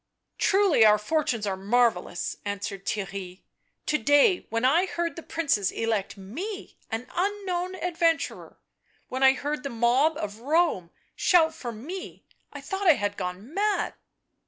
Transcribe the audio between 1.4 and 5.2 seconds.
are marvellous," answered Theirry." To day— when I heard